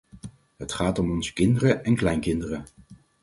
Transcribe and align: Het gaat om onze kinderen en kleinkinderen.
Het 0.57 0.71
gaat 0.73 0.99
om 0.99 1.11
onze 1.11 1.33
kinderen 1.33 1.83
en 1.83 1.95
kleinkinderen. 1.95 2.65